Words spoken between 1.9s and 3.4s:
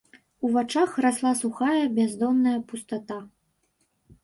бяздонная пустата.